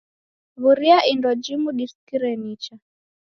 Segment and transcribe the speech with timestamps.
[0.61, 2.73] W'uria indo jimu nisikire nicha.